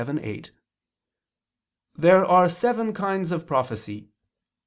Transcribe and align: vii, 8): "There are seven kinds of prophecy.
vii, 0.03 0.19
8): 0.19 0.49
"There 1.95 2.25
are 2.25 2.49
seven 2.49 2.91
kinds 2.91 3.31
of 3.31 3.45
prophecy. 3.45 4.09